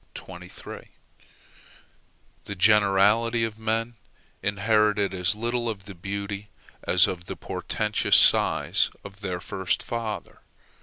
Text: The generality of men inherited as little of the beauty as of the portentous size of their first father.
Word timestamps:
The 2.45 2.55
generality 2.55 3.43
of 3.43 3.59
men 3.59 3.97
inherited 4.41 5.13
as 5.13 5.35
little 5.35 5.69
of 5.69 5.85
the 5.85 5.93
beauty 5.93 6.49
as 6.83 7.05
of 7.05 7.25
the 7.25 7.35
portentous 7.35 8.15
size 8.15 8.89
of 9.03 9.19
their 9.19 9.39
first 9.39 9.83
father. 9.83 10.41